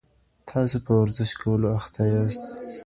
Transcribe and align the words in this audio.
تاسو 0.49 0.77
په 0.85 0.91
ورزش 1.01 1.31
کولو 1.41 1.67
اخته 1.79 2.01
یاست. 2.13 2.43